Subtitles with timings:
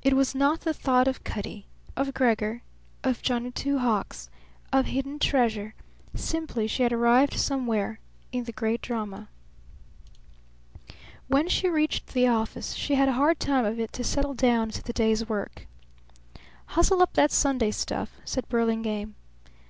[0.00, 2.62] It was not the thought of Cutty, of Gregor,
[3.04, 4.30] of Johnny Two Hawks,
[4.72, 5.74] of hidden treasure;
[6.16, 8.00] simply she had arrived somewhere
[8.32, 9.28] in the great drama.
[11.28, 14.70] When she reached the office she had a hard time of it to settle down
[14.70, 15.66] to the day's work.
[16.68, 19.14] "Hustle up that Sunday stuff," said Burlingame.